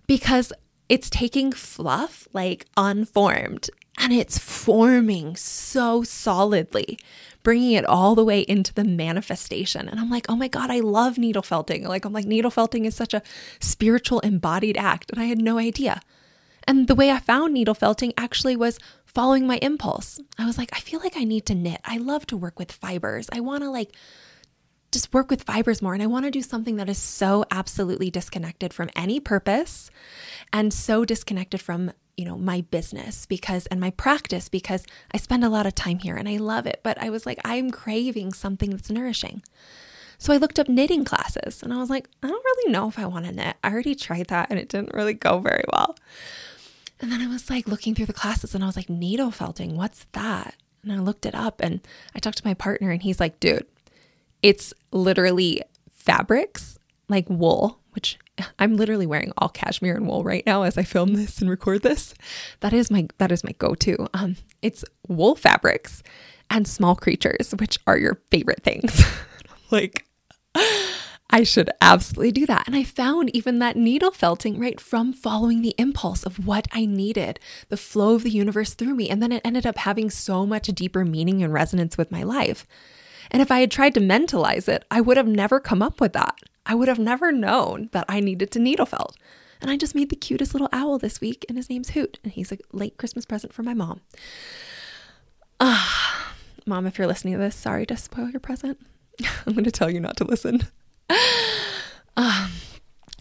because 0.06 0.52
it's 0.88 1.08
taking 1.08 1.52
fluff 1.52 2.28
like 2.32 2.66
unformed 2.76 3.70
and 4.00 4.12
it's 4.12 4.38
forming 4.38 5.36
so 5.36 6.02
solidly, 6.02 6.98
bringing 7.42 7.72
it 7.72 7.84
all 7.84 8.14
the 8.14 8.24
way 8.24 8.40
into 8.40 8.72
the 8.72 8.82
manifestation. 8.82 9.88
And 9.88 10.00
I'm 10.00 10.10
like, 10.10 10.26
oh 10.28 10.36
my 10.36 10.48
God, 10.48 10.70
I 10.70 10.80
love 10.80 11.18
needle 11.18 11.42
felting. 11.42 11.84
Like, 11.84 12.04
I'm 12.04 12.12
like, 12.12 12.24
needle 12.24 12.50
felting 12.50 12.86
is 12.86 12.96
such 12.96 13.12
a 13.12 13.22
spiritual 13.60 14.20
embodied 14.20 14.78
act. 14.78 15.10
And 15.10 15.20
I 15.20 15.26
had 15.26 15.38
no 15.38 15.58
idea. 15.58 16.00
And 16.64 16.88
the 16.88 16.94
way 16.94 17.10
I 17.10 17.18
found 17.18 17.52
needle 17.52 17.74
felting 17.74 18.14
actually 18.16 18.56
was 18.56 18.78
following 19.14 19.46
my 19.46 19.58
impulse. 19.60 20.20
I 20.38 20.46
was 20.46 20.56
like, 20.56 20.70
I 20.72 20.80
feel 20.80 21.00
like 21.00 21.16
I 21.16 21.24
need 21.24 21.46
to 21.46 21.54
knit. 21.54 21.80
I 21.84 21.98
love 21.98 22.26
to 22.26 22.36
work 22.36 22.58
with 22.58 22.72
fibers. 22.72 23.28
I 23.32 23.40
want 23.40 23.62
to 23.64 23.70
like 23.70 23.92
just 24.92 25.12
work 25.12 25.30
with 25.30 25.42
fibers 25.42 25.82
more. 25.82 25.94
And 25.94 26.02
I 26.02 26.06
want 26.06 26.24
to 26.24 26.30
do 26.30 26.42
something 26.42 26.76
that 26.76 26.88
is 26.88 26.98
so 26.98 27.44
absolutely 27.50 28.10
disconnected 28.10 28.72
from 28.72 28.90
any 28.96 29.20
purpose 29.20 29.90
and 30.52 30.72
so 30.72 31.04
disconnected 31.04 31.60
from, 31.60 31.92
you 32.16 32.24
know, 32.24 32.36
my 32.36 32.62
business 32.62 33.26
because 33.26 33.66
and 33.66 33.80
my 33.80 33.90
practice 33.90 34.48
because 34.48 34.84
I 35.12 35.18
spend 35.18 35.44
a 35.44 35.48
lot 35.48 35.66
of 35.66 35.74
time 35.74 35.98
here 35.98 36.16
and 36.16 36.28
I 36.28 36.36
love 36.36 36.66
it. 36.66 36.80
But 36.82 37.00
I 37.00 37.10
was 37.10 37.26
like, 37.26 37.40
I'm 37.44 37.70
craving 37.70 38.32
something 38.32 38.70
that's 38.70 38.90
nourishing. 38.90 39.42
So 40.18 40.34
I 40.34 40.36
looked 40.36 40.58
up 40.58 40.68
knitting 40.68 41.04
classes 41.04 41.62
and 41.62 41.72
I 41.72 41.78
was 41.78 41.88
like, 41.88 42.08
I 42.22 42.28
don't 42.28 42.44
really 42.44 42.72
know 42.72 42.88
if 42.88 42.98
I 42.98 43.06
want 43.06 43.24
to 43.26 43.32
knit. 43.32 43.56
I 43.64 43.72
already 43.72 43.94
tried 43.94 44.26
that 44.26 44.48
and 44.50 44.58
it 44.58 44.68
didn't 44.68 44.94
really 44.94 45.14
go 45.14 45.38
very 45.38 45.64
well. 45.72 45.96
And 47.00 47.10
then 47.10 47.22
I 47.22 47.26
was 47.26 47.48
like 47.48 47.66
looking 47.66 47.94
through 47.94 48.06
the 48.06 48.12
classes 48.12 48.54
and 48.54 48.62
I 48.62 48.66
was 48.66 48.76
like, 48.76 48.90
needle 48.90 49.30
felting, 49.30 49.76
what's 49.76 50.06
that? 50.12 50.54
And 50.82 50.92
I 50.92 50.98
looked 50.98 51.26
it 51.26 51.34
up 51.34 51.60
and 51.60 51.80
I 52.14 52.18
talked 52.18 52.38
to 52.38 52.46
my 52.46 52.54
partner 52.54 52.90
and 52.90 53.02
he's 53.02 53.20
like, 53.20 53.40
dude, 53.40 53.66
it's 54.42 54.72
literally 54.92 55.62
fabrics 55.90 56.78
like 57.08 57.28
wool, 57.28 57.78
which 57.92 58.18
I'm 58.58 58.76
literally 58.76 59.06
wearing 59.06 59.32
all 59.38 59.48
cashmere 59.48 59.96
and 59.96 60.06
wool 60.06 60.24
right 60.24 60.44
now 60.46 60.62
as 60.62 60.78
I 60.78 60.82
film 60.82 61.14
this 61.14 61.40
and 61.40 61.50
record 61.50 61.82
this. 61.82 62.14
That 62.60 62.72
is 62.72 62.90
my 62.90 63.08
that 63.18 63.32
is 63.32 63.44
my 63.44 63.52
go-to. 63.52 64.08
Um, 64.14 64.36
it's 64.62 64.84
wool 65.08 65.36
fabrics 65.36 66.02
and 66.48 66.66
small 66.66 66.96
creatures, 66.96 67.54
which 67.58 67.78
are 67.86 67.98
your 67.98 68.20
favorite 68.30 68.62
things. 68.62 69.04
like 69.70 70.06
I 71.32 71.44
should 71.44 71.70
absolutely 71.80 72.32
do 72.32 72.46
that. 72.46 72.66
And 72.66 72.74
I 72.74 72.82
found 72.82 73.34
even 73.34 73.60
that 73.60 73.76
needle 73.76 74.10
felting 74.10 74.58
right 74.58 74.80
from 74.80 75.12
following 75.12 75.62
the 75.62 75.76
impulse 75.78 76.24
of 76.24 76.44
what 76.44 76.66
I 76.72 76.86
needed, 76.86 77.38
the 77.68 77.76
flow 77.76 78.16
of 78.16 78.24
the 78.24 78.30
universe 78.30 78.74
through 78.74 78.96
me. 78.96 79.08
And 79.08 79.22
then 79.22 79.30
it 79.30 79.42
ended 79.44 79.64
up 79.64 79.78
having 79.78 80.10
so 80.10 80.44
much 80.44 80.66
deeper 80.66 81.04
meaning 81.04 81.42
and 81.42 81.52
resonance 81.52 81.96
with 81.96 82.10
my 82.10 82.24
life. 82.24 82.66
And 83.30 83.40
if 83.40 83.52
I 83.52 83.60
had 83.60 83.70
tried 83.70 83.94
to 83.94 84.00
mentalize 84.00 84.68
it, 84.68 84.84
I 84.90 85.00
would 85.00 85.16
have 85.16 85.28
never 85.28 85.60
come 85.60 85.82
up 85.82 86.00
with 86.00 86.12
that. 86.14 86.36
I 86.66 86.74
would 86.74 86.88
have 86.88 86.98
never 86.98 87.30
known 87.30 87.88
that 87.92 88.06
I 88.08 88.18
needed 88.18 88.50
to 88.52 88.58
needle 88.58 88.86
felt. 88.86 89.16
And 89.60 89.70
I 89.70 89.76
just 89.76 89.94
made 89.94 90.10
the 90.10 90.16
cutest 90.16 90.52
little 90.52 90.68
owl 90.72 90.98
this 90.98 91.20
week, 91.20 91.44
and 91.48 91.56
his 91.56 91.68
name's 91.68 91.90
Hoot, 91.90 92.18
and 92.24 92.32
he's 92.32 92.50
a 92.50 92.58
late 92.72 92.96
Christmas 92.96 93.26
present 93.26 93.52
for 93.52 93.62
my 93.62 93.74
mom. 93.74 94.00
Ah, 95.60 96.34
mom, 96.66 96.86
if 96.86 96.98
you're 96.98 97.06
listening 97.06 97.34
to 97.34 97.38
this, 97.38 97.54
sorry 97.54 97.86
to 97.86 97.96
spoil 97.96 98.30
your 98.30 98.40
present. 98.40 98.80
I'm 99.46 99.52
going 99.52 99.64
to 99.64 99.70
tell 99.70 99.90
you 99.90 100.00
not 100.00 100.16
to 100.16 100.24
listen. 100.24 100.62
Um, 102.16 102.50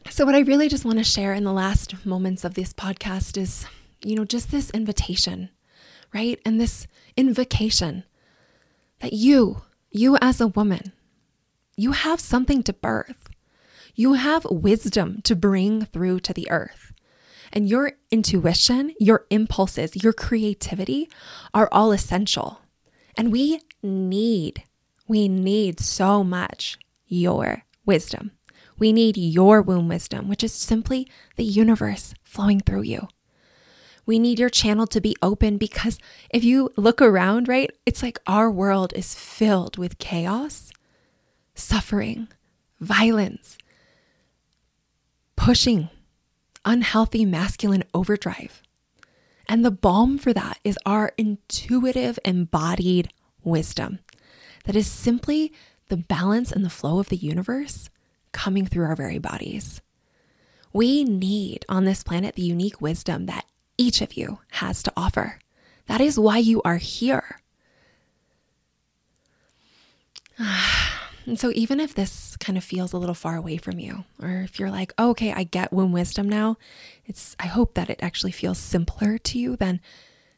so, 0.10 0.26
what 0.26 0.36
I 0.36 0.40
really 0.40 0.68
just 0.68 0.84
want 0.84 0.98
to 0.98 1.04
share 1.04 1.34
in 1.34 1.46
the 1.46 1.54
last 1.54 2.06
moments 2.06 2.44
of 2.44 2.56
this 2.56 2.74
podcast 2.74 3.38
is, 3.38 3.66
you 4.04 4.16
know, 4.16 4.26
just 4.26 4.52
this 4.52 4.72
invitation, 4.72 5.50
right? 6.14 6.38
And 6.44 6.60
this 6.60 6.86
invocation 7.16 8.04
that 9.00 9.14
you, 9.14 9.62
you 9.90 10.18
as 10.22 10.42
a 10.42 10.48
woman, 10.48 10.92
you 11.78 11.94
have 11.94 12.20
something 12.20 12.62
to 12.64 12.74
birth. 12.74 13.30
You 13.96 14.14
have 14.14 14.46
wisdom 14.50 15.22
to 15.24 15.36
bring 15.36 15.86
through 15.86 16.20
to 16.22 16.34
the 16.34 16.52
earth. 16.52 16.92
And 17.54 17.70
your 17.70 17.94
intuition, 18.12 18.94
your 19.00 19.26
impulses, 19.30 20.04
your 20.04 20.14
creativity 20.14 21.10
are 21.54 21.70
all 21.72 21.94
essential. 21.94 22.60
And 23.16 23.32
we 23.32 23.62
need, 23.82 24.64
we 25.08 25.30
need 25.30 25.80
so 25.80 26.24
much 26.24 26.78
your 27.08 27.64
wisdom. 27.86 28.32
We 28.78 28.94
need 28.94 29.18
your 29.18 29.62
womb 29.62 29.88
wisdom, 29.88 30.28
which 30.30 30.44
is 30.44 30.54
simply 30.54 31.08
the 31.36 31.44
universe 31.44 32.14
flowing 32.24 32.62
through 32.62 32.84
you. 32.84 33.08
We 34.06 34.18
need 34.18 34.40
your 34.40 34.50
channel 34.50 34.88
to 34.88 35.02
be 35.02 35.16
open 35.22 35.58
because 35.58 36.00
if 36.32 36.44
you 36.44 36.72
look 36.76 37.02
around, 37.02 37.48
right, 37.48 37.70
it's 37.86 38.02
like 38.02 38.20
our 38.26 38.50
world 38.50 38.94
is 38.96 39.14
filled 39.14 39.78
with 39.78 40.00
chaos, 40.00 40.72
suffering, 41.54 42.30
violence, 42.80 43.58
pushing, 45.36 45.90
unhealthy 46.66 47.26
masculine 47.26 47.84
overdrive. 47.94 48.64
And 49.48 49.66
the 49.66 49.72
balm 49.72 50.18
for 50.18 50.34
that 50.34 50.60
is 50.64 50.78
our 50.86 51.12
intuitive 51.18 52.18
embodied 52.24 53.10
wisdom 53.44 54.00
that 54.66 54.76
is 54.76 54.88
simply 54.88 55.54
the 55.90 55.98
balance 55.98 56.52
and 56.52 56.64
the 56.64 56.70
flow 56.70 57.00
of 57.00 57.10
the 57.10 57.18
universe 57.18 57.90
coming 58.32 58.66
through 58.66 58.86
our 58.86 58.96
very 58.96 59.20
bodies. 59.20 59.82
We 60.72 61.04
need 61.04 61.66
on 61.68 61.86
this 61.86 62.04
planet 62.04 62.36
the 62.36 62.44
unique 62.44 62.80
wisdom 62.80 63.26
that 63.26 63.46
each 63.78 64.02
of 64.02 64.14
you 64.14 64.40
has 64.52 64.84
to 64.84 64.94
offer. 64.96 65.40
That 65.88 66.02
is 66.02 66.20
why 66.20 66.38
you 66.38 66.62
are 66.64 66.78
here. 66.78 67.42
And 71.26 71.40
so, 71.40 71.52
even 71.54 71.80
if 71.80 71.94
this 71.94 72.36
kind 72.38 72.58
of 72.58 72.64
feels 72.64 72.92
a 72.92 72.98
little 72.98 73.14
far 73.14 73.36
away 73.36 73.58
from 73.58 73.78
you, 73.78 74.04
or 74.20 74.42
if 74.42 74.58
you're 74.58 74.72
like, 74.72 74.94
oh, 74.98 75.12
okay, 75.12 75.32
I 75.32 75.44
get 75.44 75.72
womb 75.72 75.92
wisdom 75.92 76.28
now, 76.28 76.58
it's, 77.06 77.36
I 77.40 77.46
hope 77.46 77.76
that 77.76 77.88
it 77.88 78.00
actually 78.02 78.32
feels 78.32 78.58
simpler 78.58 79.20
to 79.20 79.38
you 79.38 79.56
than, 79.56 79.80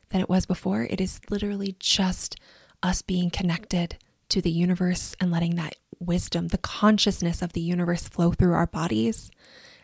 than 0.09 0.19
it 0.19 0.27
was 0.27 0.45
before. 0.45 0.83
It 0.83 0.99
is 0.99 1.21
literally 1.29 1.77
just 1.79 2.35
us 2.83 3.01
being 3.01 3.29
connected 3.29 3.95
to 4.31 4.41
the 4.41 4.51
universe 4.51 5.13
and 5.19 5.29
letting 5.29 5.55
that 5.55 5.75
wisdom, 5.99 6.47
the 6.47 6.57
consciousness 6.57 7.41
of 7.41 7.53
the 7.53 7.61
universe 7.61 8.07
flow 8.07 8.31
through 8.31 8.53
our 8.53 8.67
bodies. 8.67 9.29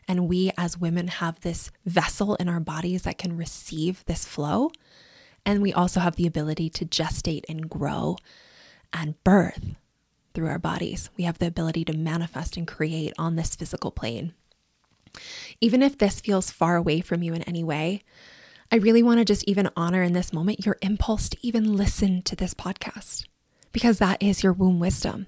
And 0.07 0.29
we 0.29 0.51
as 0.57 0.77
women 0.77 1.09
have 1.09 1.41
this 1.41 1.69
vessel 1.85 2.35
in 2.35 2.47
our 2.47 2.61
bodies 2.61 3.03
that 3.03 3.17
can 3.17 3.35
receive 3.35 4.05
this 4.05 4.23
flow. 4.25 4.71
And 5.45 5.61
we 5.61 5.73
also 5.73 5.99
have 5.99 6.15
the 6.15 6.27
ability 6.27 6.69
to 6.71 6.85
gestate 6.85 7.43
and 7.49 7.69
grow 7.69 8.15
and 8.93 9.21
birth 9.25 9.75
through 10.33 10.47
our 10.47 10.59
bodies. 10.59 11.09
We 11.17 11.25
have 11.25 11.39
the 11.39 11.47
ability 11.47 11.83
to 11.85 11.97
manifest 11.97 12.55
and 12.55 12.65
create 12.65 13.13
on 13.17 13.35
this 13.35 13.55
physical 13.55 13.91
plane. 13.91 14.33
Even 15.59 15.81
if 15.81 15.97
this 15.97 16.21
feels 16.21 16.51
far 16.51 16.77
away 16.77 17.01
from 17.01 17.21
you 17.21 17.33
in 17.33 17.43
any 17.43 17.65
way, 17.65 18.01
I 18.71 18.77
really 18.77 19.03
want 19.03 19.19
to 19.19 19.25
just 19.25 19.43
even 19.45 19.69
honor 19.75 20.03
in 20.03 20.13
this 20.13 20.31
moment 20.31 20.65
your 20.65 20.77
impulse 20.81 21.27
to 21.29 21.37
even 21.41 21.75
listen 21.75 22.21
to 22.23 22.35
this 22.35 22.53
podcast 22.53 23.25
because 23.77 23.99
that 23.99 24.23
is 24.23 24.41
your 24.41 24.53
womb 24.53 24.79
wisdom. 24.79 25.27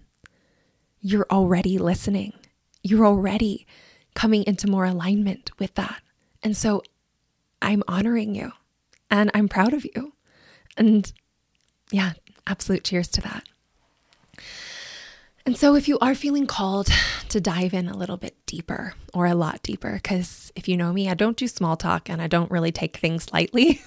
You're 1.01 1.27
already 1.29 1.77
listening, 1.77 2.33
you're 2.81 3.05
already 3.05 3.67
coming 4.15 4.43
into 4.45 4.67
more 4.67 4.85
alignment 4.85 5.51
with 5.59 5.75
that. 5.75 6.01
And 6.41 6.57
so 6.57 6.81
I'm 7.61 7.83
honoring 7.87 8.33
you 8.33 8.53
and 9.11 9.29
I'm 9.35 9.49
proud 9.49 9.73
of 9.73 9.85
you. 9.85 10.13
And 10.77 11.13
yeah, 11.91 12.13
absolute 12.47 12.83
cheers 12.83 13.07
to 13.09 13.21
that. 13.21 13.43
And 15.45 15.55
so, 15.55 15.75
if 15.75 15.87
you 15.87 15.99
are 15.99 16.15
feeling 16.15 16.47
called 16.47 16.89
to 17.29 17.39
dive 17.39 17.75
in 17.75 17.87
a 17.87 17.95
little 17.95 18.17
bit 18.17 18.35
deeper 18.47 18.95
or 19.13 19.27
a 19.27 19.35
lot 19.35 19.61
deeper, 19.61 19.93
because 19.93 20.51
if 20.55 20.67
you 20.67 20.75
know 20.75 20.91
me, 20.91 21.07
I 21.07 21.13
don't 21.13 21.37
do 21.37 21.47
small 21.47 21.77
talk 21.77 22.09
and 22.09 22.19
I 22.19 22.25
don't 22.25 22.49
really 22.49 22.71
take 22.71 22.97
things 22.97 23.31
lightly, 23.31 23.81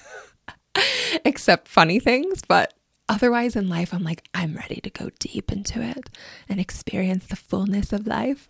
except 1.25 1.67
funny 1.67 1.99
things. 1.99 2.41
But 2.47 2.73
otherwise 3.09 3.55
in 3.55 3.69
life, 3.69 3.93
I'm 3.93 4.03
like, 4.03 4.27
I'm 4.33 4.55
ready 4.55 4.79
to 4.81 4.89
go 4.89 5.09
deep 5.19 5.51
into 5.51 5.81
it 5.81 6.09
and 6.49 6.59
experience 6.59 7.25
the 7.25 7.35
fullness 7.35 7.93
of 7.93 8.07
life. 8.07 8.49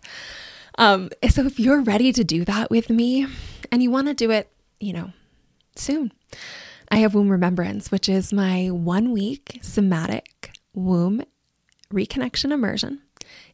Um, 0.76 1.10
so 1.28 1.46
if 1.46 1.60
you're 1.60 1.82
ready 1.82 2.12
to 2.12 2.24
do 2.24 2.44
that 2.44 2.70
with 2.70 2.90
me 2.90 3.26
and 3.70 3.82
you 3.82 3.90
want 3.90 4.08
to 4.08 4.14
do 4.14 4.30
it, 4.30 4.50
you 4.80 4.92
know, 4.92 5.12
soon, 5.76 6.12
I 6.90 6.98
have 6.98 7.14
Womb 7.14 7.28
Remembrance, 7.28 7.90
which 7.90 8.08
is 8.08 8.32
my 8.32 8.68
one 8.68 9.12
week 9.12 9.58
somatic 9.62 10.50
womb 10.74 11.22
reconnection 11.92 12.52
immersion. 12.52 13.00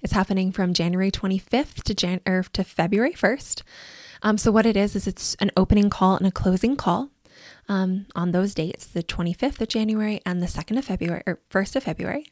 It's 0.03 0.13
happening 0.13 0.51
from 0.51 0.75
January 0.75 1.11
25th 1.11 1.83
to 1.85 1.95
Jan- 1.95 2.23
or 2.27 2.43
to 2.53 2.65
February 2.65 3.13
1st. 3.13 3.63
Um, 4.23 4.39
so 4.39 4.51
what 4.51 4.67
it 4.67 4.77
is 4.77 4.97
is 4.97 5.07
it's 5.07 5.35
an 5.37 5.51
opening 5.57 5.91
call 5.91 6.17
and 6.17 6.27
a 6.27 6.31
closing 6.31 6.77
call 6.77 7.11
um, 7.71 8.07
on 8.17 8.33
those 8.33 8.53
dates, 8.53 8.85
the 8.85 9.03
25th 9.03 9.61
of 9.61 9.69
January 9.69 10.21
and 10.27 10.43
the 10.43 10.47
2nd 10.47 10.77
of 10.77 10.85
February, 10.85 11.23
or 11.25 11.39
1st 11.51 11.77
of 11.77 11.85
February. 11.85 12.27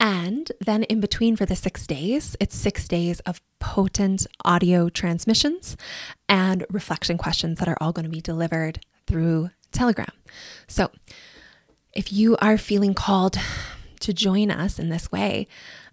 And 0.00 0.50
then 0.60 0.82
in 0.82 1.00
between 1.00 1.36
for 1.36 1.46
the 1.46 1.54
six 1.54 1.86
days, 1.86 2.36
it's 2.40 2.56
six 2.56 2.88
days 2.88 3.20
of 3.20 3.40
potent 3.60 4.26
audio 4.44 4.88
transmissions 4.88 5.76
and 6.28 6.66
reflection 6.68 7.16
questions 7.16 7.60
that 7.60 7.68
are 7.68 7.78
all 7.80 7.92
going 7.92 8.04
to 8.04 8.10
be 8.10 8.20
delivered 8.20 8.80
through 9.06 9.50
Telegram. 9.70 10.10
So 10.66 10.90
if 11.94 12.12
you 12.12 12.36
are 12.38 12.58
feeling 12.58 12.92
called 12.92 13.38
to 14.00 14.12
join 14.12 14.50
us 14.50 14.80
in 14.80 14.88
this 14.88 15.12
way, 15.12 15.46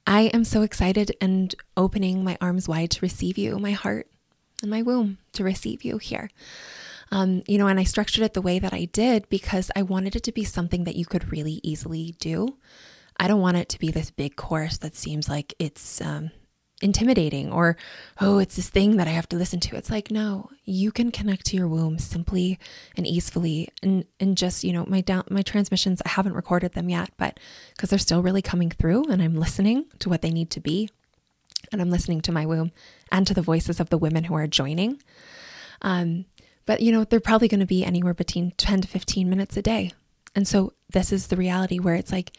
I 0.07 0.23
am 0.33 0.43
so 0.43 0.63
excited 0.63 1.15
and 1.21 1.53
opening 1.77 2.23
my 2.23 2.37
arms 2.41 2.67
wide 2.67 2.89
to 2.91 3.01
receive 3.01 3.37
you, 3.37 3.59
my 3.59 3.71
heart 3.71 4.07
and 4.63 4.71
my 4.71 4.81
womb 4.81 5.19
to 5.33 5.43
receive 5.43 5.83
you 5.83 5.99
here. 5.99 6.31
Um, 7.11 7.43
you 7.47 7.57
know, 7.57 7.67
and 7.67 7.79
I 7.79 7.83
structured 7.83 8.23
it 8.23 8.33
the 8.33 8.41
way 8.41 8.59
that 8.59 8.73
I 8.73 8.85
did 8.85 9.29
because 9.29 9.69
I 9.75 9.83
wanted 9.83 10.15
it 10.15 10.23
to 10.23 10.31
be 10.31 10.43
something 10.43 10.85
that 10.85 10.95
you 10.95 11.05
could 11.05 11.31
really 11.31 11.59
easily 11.63 12.15
do. 12.19 12.57
I 13.17 13.27
don't 13.27 13.41
want 13.41 13.57
it 13.57 13.69
to 13.69 13.79
be 13.79 13.91
this 13.91 14.11
big 14.11 14.35
course 14.35 14.77
that 14.77 14.95
seems 14.95 15.29
like 15.29 15.53
it's 15.59 16.01
um, 16.01 16.31
intimidating 16.81 17.51
or, 17.51 17.77
oh, 18.19 18.39
it's 18.39 18.55
this 18.55 18.69
thing 18.69 18.97
that 18.97 19.07
I 19.07 19.11
have 19.11 19.29
to 19.29 19.37
listen 19.37 19.59
to. 19.61 19.75
It's 19.75 19.89
like, 19.89 20.11
no, 20.11 20.49
you 20.65 20.91
can 20.91 21.11
connect 21.11 21.45
to 21.47 21.57
your 21.57 21.67
womb 21.67 21.97
simply 21.99 22.59
and 22.97 23.07
easily. 23.07 23.69
And, 23.81 24.05
and 24.19 24.35
just, 24.35 24.63
you 24.63 24.73
know, 24.73 24.85
my 24.87 25.01
down, 25.01 25.23
my 25.29 25.43
transmissions, 25.43 26.01
I 26.05 26.09
haven't 26.09 26.33
recorded 26.33 26.73
them 26.73 26.89
yet, 26.89 27.11
but 27.17 27.39
because 27.75 27.89
they're 27.89 27.99
still 27.99 28.21
really 28.21 28.41
coming 28.41 28.69
through 28.69 29.05
and 29.05 29.21
I'm 29.21 29.35
listening 29.35 29.85
to 29.99 30.09
what 30.09 30.21
they 30.21 30.31
need 30.31 30.49
to 30.51 30.59
be. 30.59 30.89
And 31.71 31.81
I'm 31.81 31.89
listening 31.89 32.21
to 32.21 32.31
my 32.31 32.45
womb 32.45 32.71
and 33.11 33.25
to 33.25 33.33
the 33.33 33.41
voices 33.41 33.79
of 33.79 33.89
the 33.89 33.97
women 33.97 34.25
who 34.25 34.35
are 34.35 34.47
joining. 34.47 35.01
Um, 35.81 36.25
but, 36.65 36.81
you 36.81 36.91
know, 36.91 37.03
they're 37.03 37.19
probably 37.19 37.47
going 37.47 37.59
to 37.59 37.65
be 37.65 37.85
anywhere 37.85 38.13
between 38.13 38.51
10 38.51 38.81
to 38.81 38.87
15 38.87 39.29
minutes 39.29 39.57
a 39.57 39.61
day. 39.61 39.91
And 40.35 40.47
so 40.47 40.73
this 40.89 41.11
is 41.11 41.27
the 41.27 41.35
reality 41.35 41.79
where 41.79 41.95
it's 41.95 42.11
like, 42.11 42.31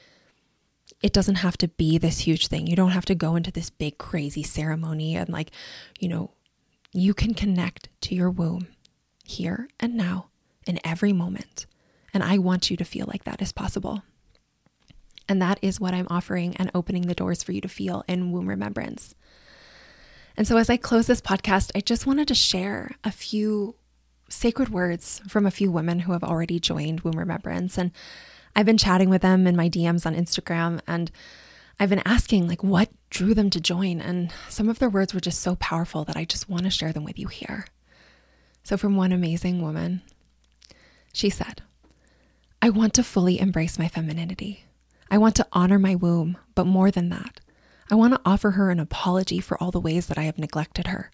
it 1.02 1.12
doesn't 1.12 1.36
have 1.36 1.56
to 1.58 1.68
be 1.68 1.98
this 1.98 2.20
huge 2.20 2.46
thing. 2.46 2.66
You 2.66 2.76
don't 2.76 2.90
have 2.90 3.04
to 3.06 3.14
go 3.14 3.36
into 3.36 3.50
this 3.50 3.70
big, 3.70 3.98
crazy 3.98 4.42
ceremony 4.42 5.16
and, 5.16 5.28
like, 5.28 5.50
you 5.98 6.08
know, 6.08 6.30
you 6.92 7.12
can 7.12 7.34
connect 7.34 7.88
to 8.02 8.14
your 8.14 8.30
womb 8.30 8.68
here 9.24 9.68
and 9.80 9.94
now 9.94 10.28
in 10.66 10.80
every 10.84 11.12
moment. 11.12 11.66
And 12.14 12.22
I 12.22 12.38
want 12.38 12.70
you 12.70 12.76
to 12.76 12.84
feel 12.84 13.06
like 13.06 13.24
that 13.24 13.42
is 13.42 13.52
possible. 13.52 14.02
And 15.28 15.42
that 15.42 15.58
is 15.62 15.80
what 15.80 15.94
I'm 15.94 16.06
offering 16.08 16.56
and 16.56 16.70
opening 16.74 17.02
the 17.02 17.14
doors 17.14 17.42
for 17.42 17.52
you 17.52 17.60
to 17.62 17.68
feel 17.68 18.04
in 18.06 18.30
womb 18.30 18.48
remembrance. 18.48 19.14
And 20.36 20.46
so, 20.46 20.56
as 20.56 20.68
I 20.68 20.76
close 20.76 21.06
this 21.06 21.20
podcast, 21.20 21.70
I 21.74 21.80
just 21.80 22.06
wanted 22.06 22.28
to 22.28 22.34
share 22.34 22.92
a 23.04 23.10
few 23.10 23.76
sacred 24.28 24.68
words 24.70 25.20
from 25.28 25.46
a 25.46 25.50
few 25.50 25.70
women 25.70 26.00
who 26.00 26.12
have 26.12 26.24
already 26.24 26.58
joined 26.58 27.00
Womb 27.00 27.18
Remembrance. 27.18 27.78
And 27.78 27.90
I've 28.56 28.66
been 28.66 28.78
chatting 28.78 29.10
with 29.10 29.22
them 29.22 29.46
in 29.46 29.56
my 29.56 29.68
DMs 29.68 30.06
on 30.06 30.14
Instagram 30.14 30.80
and 30.86 31.10
I've 31.78 31.90
been 31.90 32.02
asking, 32.04 32.46
like, 32.46 32.62
what 32.62 32.90
drew 33.10 33.34
them 33.34 33.50
to 33.50 33.60
join? 33.60 34.00
And 34.00 34.32
some 34.48 34.68
of 34.68 34.78
their 34.78 34.88
words 34.88 35.12
were 35.12 35.20
just 35.20 35.40
so 35.40 35.56
powerful 35.56 36.04
that 36.04 36.16
I 36.16 36.24
just 36.24 36.48
want 36.48 36.64
to 36.64 36.70
share 36.70 36.92
them 36.92 37.04
with 37.04 37.18
you 37.18 37.26
here. 37.26 37.66
So, 38.62 38.76
from 38.76 38.96
one 38.96 39.12
amazing 39.12 39.60
woman, 39.60 40.02
she 41.12 41.30
said, 41.30 41.62
I 42.62 42.70
want 42.70 42.94
to 42.94 43.02
fully 43.02 43.40
embrace 43.40 43.78
my 43.78 43.88
femininity. 43.88 44.64
I 45.10 45.18
want 45.18 45.34
to 45.36 45.46
honor 45.52 45.78
my 45.78 45.94
womb, 45.94 46.38
but 46.54 46.66
more 46.66 46.90
than 46.90 47.08
that, 47.10 47.40
I 47.90 47.94
want 47.94 48.14
to 48.14 48.20
offer 48.24 48.52
her 48.52 48.70
an 48.70 48.80
apology 48.80 49.40
for 49.40 49.60
all 49.62 49.70
the 49.70 49.80
ways 49.80 50.06
that 50.06 50.16
I 50.16 50.22
have 50.22 50.38
neglected 50.38 50.86
her 50.86 51.10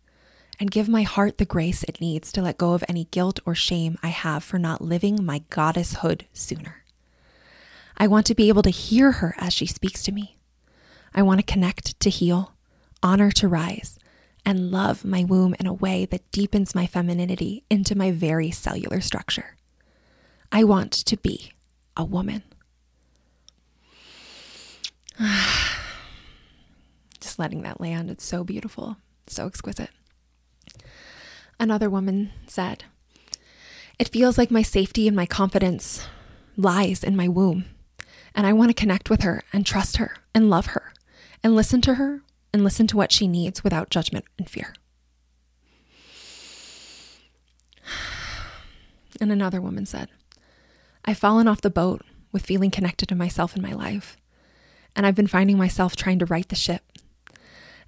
and 0.61 0.71
give 0.71 0.89
my 0.89 1.03
heart 1.03 1.39
the 1.39 1.47
grace 1.47 1.83
it 1.85 2.01
needs 2.03 2.31
to 2.31 2.43
let 2.43 2.59
go 2.59 2.75
of 2.75 2.85
any 2.87 3.05
guilt 3.05 3.41
or 3.47 3.55
shame 3.55 3.99
I 4.03 4.09
have 4.09 4.45
for 4.45 4.59
not 4.59 4.83
living 4.83 5.25
my 5.25 5.41
goddesshood 5.51 6.25
sooner. 6.35 6.85
I 7.97 8.07
want 8.07 8.27
to 8.27 8.35
be 8.35 8.49
able 8.49 8.63
to 8.63 8.71
hear 8.71 9.13
her 9.13 9.35
as 9.39 9.55
she 9.55 9.65
speaks 9.67 10.03
to 10.03 10.13
me. 10.13 10.37
I 11.15 11.23
want 11.23 11.41
to 11.41 11.53
connect 11.53 11.99
to 12.01 12.11
heal, 12.11 12.53
honor 13.03 13.31
to 13.33 13.49
rise, 13.49 13.99
and 14.45 14.71
love 14.71 15.03
my 15.05 15.25
womb 15.25 15.55
in 15.59 15.67
a 15.67 15.73
way 15.73 16.05
that 16.07 16.31
deepens 16.31 16.75
my 16.75 16.87
femininity 16.87 17.65
into 17.71 17.97
my 17.97 18.11
very 18.11 18.51
cellular 18.51 19.01
structure. 19.01 19.57
I 20.53 20.65
want 20.65 20.93
to 20.93 21.17
be 21.17 21.53
a 21.97 22.05
woman. 22.05 22.43
Just 27.21 27.39
letting 27.39 27.63
that 27.63 27.81
land, 27.81 28.11
it's 28.11 28.25
so 28.25 28.45
beautiful, 28.45 28.99
so 29.27 29.47
exquisite. 29.47 29.91
Another 31.61 31.91
woman 31.91 32.33
said, 32.47 32.85
It 33.99 34.09
feels 34.09 34.39
like 34.39 34.51
my 34.51 34.63
safety 34.63 35.07
and 35.07 35.15
my 35.15 35.27
confidence 35.27 36.07
lies 36.57 37.05
in 37.05 37.15
my 37.15 37.29
womb. 37.29 37.67
And 38.35 38.47
I 38.47 38.55
want 38.55 38.71
to 38.71 38.75
connect 38.75 39.11
with 39.11 39.21
her 39.21 39.43
and 39.53 39.67
trust 39.67 39.99
her 39.99 40.17
and 40.35 40.49
love 40.49 40.67
her 40.69 40.95
and 41.45 41.55
listen 41.55 41.83
to 41.83 41.95
her 41.95 42.23
and 42.55 42.65
listen 42.65 42.87
to 42.87 42.97
what 42.97 43.13
she 43.13 43.29
needs 43.29 43.63
without 43.63 43.91
judgment 43.91 44.25
and 44.39 44.49
fear. 44.49 44.75
And 49.21 49.31
another 49.31 49.61
woman 49.61 49.85
said, 49.85 50.09
I've 51.05 51.19
fallen 51.19 51.47
off 51.47 51.61
the 51.61 51.69
boat 51.69 52.01
with 52.33 52.47
feeling 52.47 52.71
connected 52.71 53.07
to 53.11 53.15
myself 53.15 53.53
and 53.53 53.63
my 53.63 53.73
life. 53.73 54.17
And 54.97 55.05
I've 55.05 55.15
been 55.15 55.27
finding 55.27 55.59
myself 55.59 55.95
trying 55.95 56.21
to 56.21 56.25
right 56.27 56.49
the 56.49 56.57
ship 56.57 56.90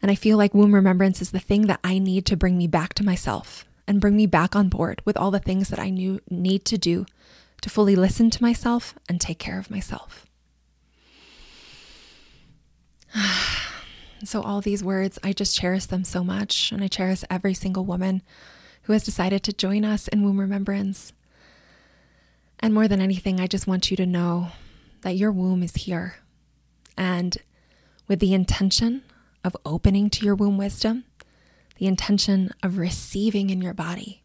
and 0.03 0.11
I 0.11 0.17
feel 0.17 0.37
like 0.37 0.53
womb 0.53 0.75
remembrance 0.75 1.23
is 1.23 1.31
the 1.31 1.39
thing 1.39 1.69
that 1.69 1.81
I 1.85 2.01
need 2.01 2.27
to 2.27 2.37
bring 2.37 2.59
me 2.59 2.67
back 2.67 2.93
to 2.95 3.05
myself 3.05 3.65
and 3.87 4.01
bring 4.01 4.17
me 4.17 4.27
back 4.27 4.57
on 4.57 4.69
board 4.69 5.01
with 5.05 5.17
all 5.17 5.31
the 5.31 5.39
things 5.39 5.69
that 5.69 5.79
I 5.79 5.91
knew 5.91 6.21
need 6.29 6.65
to 6.67 6.77
do 6.77 7.07
to 7.61 7.71
fully 7.71 7.95
listen 7.95 8.29
to 8.31 8.43
myself 8.43 8.95
and 9.09 9.21
take 9.21 9.39
care 9.39 9.61
of 9.61 9.71
myself. 9.71 10.27
so, 14.25 14.43
all 14.43 14.61
these 14.61 14.83
words, 14.83 15.19
I 15.23 15.33
just 15.33 15.57
cherish 15.57 15.87
them 15.87 16.03
so 16.03 16.25
much. 16.25 16.73
And 16.73 16.83
I 16.83 16.89
cherish 16.89 17.23
every 17.31 17.55
single 17.55 17.85
woman 17.85 18.23
who 18.83 18.93
has 18.93 19.05
decided 19.05 19.45
to 19.45 19.53
join 19.53 19.85
us 19.85 20.09
in 20.09 20.25
womb 20.25 20.41
remembrance. 20.41 21.13
And 22.59 22.75
more 22.75 22.89
than 22.89 23.01
anything, 23.01 23.41
I 23.41 23.47
just 23.47 23.69
want 23.69 23.91
you 23.91 23.97
to 23.97 24.07
know 24.07 24.49
that 25.03 25.17
your 25.17 25.31
womb 25.31 25.63
is 25.63 25.75
here. 25.75 26.17
And 26.97 27.37
with 28.09 28.19
the 28.19 28.35
intention 28.35 29.03
of 29.45 29.57
opening 29.65 30.11
to 30.11 30.25
your 30.25 30.35
womb 30.35 30.59
wisdom, 30.59 31.05
the 31.77 31.87
intention 31.87 32.51
of 32.63 32.79
receiving 32.79 33.51
in 33.51 33.61
your 33.61 33.75
body 33.75 34.23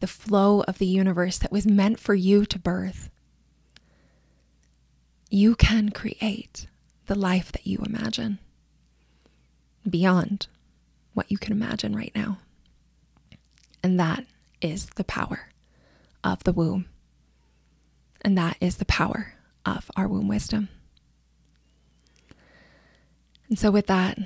the 0.00 0.06
flow 0.06 0.60
of 0.62 0.78
the 0.78 0.86
universe 0.86 1.38
that 1.38 1.52
was 1.52 1.66
meant 1.66 1.98
for 1.98 2.14
you 2.14 2.44
to 2.46 2.58
birth, 2.58 3.10
you 5.30 5.54
can 5.54 5.90
create 5.90 6.66
the 7.06 7.14
life 7.14 7.52
that 7.52 7.66
you 7.66 7.78
imagine 7.84 8.38
beyond 9.88 10.46
what 11.14 11.30
you 11.30 11.38
can 11.38 11.52
imagine 11.52 11.94
right 11.94 12.12
now. 12.14 12.38
And 13.82 13.98
that 13.98 14.24
is 14.60 14.86
the 14.86 15.04
power 15.04 15.48
of 16.24 16.44
the 16.44 16.52
womb. 16.52 16.86
And 18.22 18.36
that 18.36 18.56
is 18.60 18.76
the 18.76 18.84
power 18.84 19.34
of 19.64 19.90
our 19.96 20.08
womb 20.08 20.28
wisdom. 20.28 20.68
And 23.48 23.58
so, 23.58 23.70
with 23.70 23.86
that, 23.86 24.18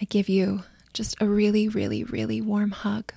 I 0.00 0.04
give 0.04 0.28
you 0.28 0.62
just 0.92 1.16
a 1.20 1.26
really, 1.26 1.68
really, 1.68 2.04
really 2.04 2.40
warm 2.40 2.72
hug. 2.72 3.12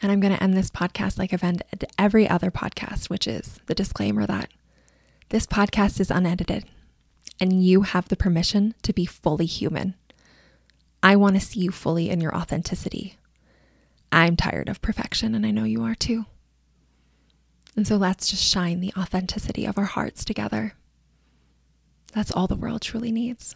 And 0.00 0.12
I'm 0.12 0.20
going 0.20 0.34
to 0.34 0.42
end 0.42 0.54
this 0.54 0.70
podcast 0.70 1.18
like 1.18 1.32
I've 1.32 1.42
ended 1.42 1.86
every 1.98 2.28
other 2.28 2.50
podcast, 2.50 3.10
which 3.10 3.26
is 3.26 3.58
the 3.66 3.74
disclaimer 3.74 4.26
that 4.26 4.50
this 5.30 5.46
podcast 5.46 6.00
is 6.00 6.10
unedited 6.10 6.64
and 7.40 7.62
you 7.62 7.82
have 7.82 8.08
the 8.08 8.16
permission 8.16 8.74
to 8.82 8.92
be 8.92 9.06
fully 9.06 9.46
human. 9.46 9.94
I 11.02 11.16
want 11.16 11.34
to 11.34 11.40
see 11.40 11.60
you 11.60 11.70
fully 11.70 12.10
in 12.10 12.20
your 12.20 12.34
authenticity. 12.34 13.16
I'm 14.10 14.36
tired 14.36 14.68
of 14.68 14.82
perfection, 14.82 15.34
and 15.34 15.46
I 15.46 15.50
know 15.50 15.64
you 15.64 15.84
are 15.84 15.94
too. 15.94 16.26
And 17.76 17.86
so 17.86 17.96
let's 17.96 18.28
just 18.28 18.42
shine 18.42 18.80
the 18.80 18.92
authenticity 18.96 19.64
of 19.64 19.78
our 19.78 19.84
hearts 19.84 20.24
together. 20.24 20.74
That's 22.12 22.32
all 22.32 22.46
the 22.46 22.56
world 22.56 22.82
truly 22.82 23.12
needs. 23.12 23.54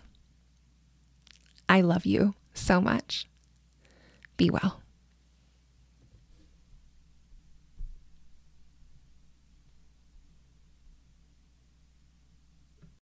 I 1.72 1.80
love 1.80 2.04
you 2.04 2.34
so 2.52 2.82
much. 2.82 3.26
Be 4.36 4.50
well. 4.50 4.81